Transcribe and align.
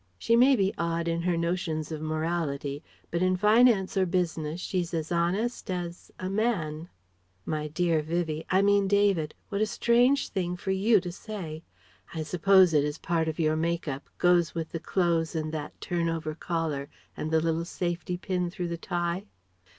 She 0.17 0.35
may 0.35 0.55
be 0.55 0.73
odd 0.79 1.07
in 1.07 1.21
her 1.21 1.37
notions 1.37 1.91
of 1.91 2.01
morality, 2.01 2.81
but 3.11 3.21
in 3.21 3.37
finance 3.37 3.95
or 3.95 4.07
business 4.07 4.59
she's 4.59 4.95
as 4.95 5.11
honest 5.11 5.69
as 5.69 6.09
a 6.17 6.27
man." 6.27 6.89
"My 7.45 7.67
dear 7.67 8.01
Vivie 8.01 8.43
I 8.49 8.63
mean 8.63 8.87
David 8.87 9.35
what 9.49 9.61
a 9.61 9.67
strange 9.67 10.29
thing 10.29 10.57
for 10.57 10.71
you 10.71 10.99
to 11.01 11.11
say! 11.11 11.61
I 12.15 12.23
suppose 12.23 12.73
it 12.73 12.83
is 12.83 12.97
part 12.97 13.27
of 13.27 13.37
your 13.37 13.55
make 13.55 13.87
up 13.87 14.09
goes 14.17 14.55
with 14.55 14.69
the 14.71 14.79
clothes 14.79 15.35
and 15.35 15.51
that 15.53 15.79
turn 15.79 16.09
over 16.09 16.33
collar, 16.33 16.89
and 17.15 17.29
the 17.29 17.39
little 17.39 17.63
safety 17.63 18.17
pin 18.17 18.49
through 18.49 18.69
the 18.69 18.77
tie 18.77 19.25